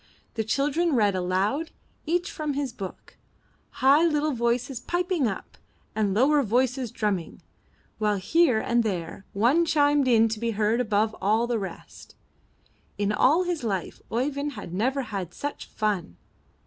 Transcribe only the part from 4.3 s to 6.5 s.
voices piping up, and lower